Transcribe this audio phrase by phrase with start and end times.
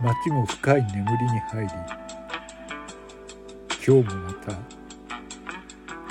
[0.00, 1.68] 街も深い眠りに入り
[3.84, 4.52] 今日もまた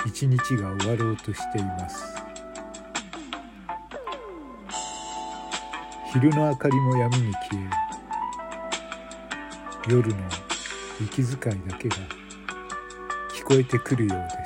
[0.04, 2.04] 一日が終わろうとしています。
[6.12, 7.70] 昼の明かりも闇に消え
[9.88, 10.16] 夜の
[11.00, 11.96] 息遣いだけが
[13.32, 14.44] 聞こえてくるようで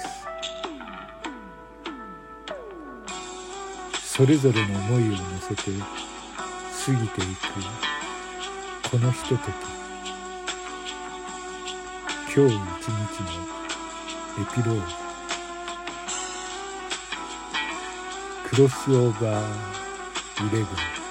[4.00, 4.16] す。
[4.16, 5.62] それぞれの思いを乗せて
[6.86, 8.01] 過ぎていく。
[8.92, 9.40] このひととき
[12.36, 13.30] 今日一日の
[14.38, 14.82] エピローグ
[18.50, 21.01] クロスオーバーイレブン。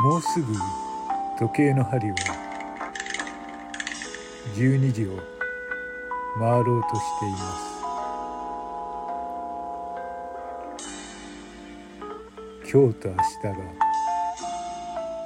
[0.00, 0.54] もうすぐ
[1.40, 2.14] 時計の針は
[4.54, 5.18] 12時を
[6.38, 7.78] 回ろうとしています。
[12.72, 13.56] 今日と明日が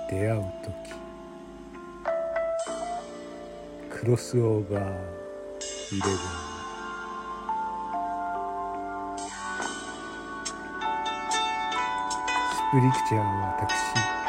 [0.09, 0.73] 出会う時。
[3.91, 6.17] クロスオーバーイレブン。
[12.49, 13.23] スプリクチャーは
[13.61, 14.22] 私。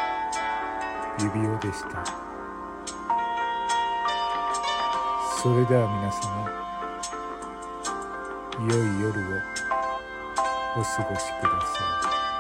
[1.20, 2.04] 指輪でした。
[5.42, 6.64] それでは皆様
[8.60, 9.24] 良い夜を
[10.78, 11.84] お過ごしくださ
[12.30, 12.33] い。